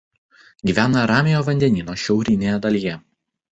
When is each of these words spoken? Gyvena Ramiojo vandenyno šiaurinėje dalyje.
Gyvena 0.69 1.03
Ramiojo 1.11 1.43
vandenyno 1.51 1.99
šiaurinėje 2.07 2.59
dalyje. 2.67 2.99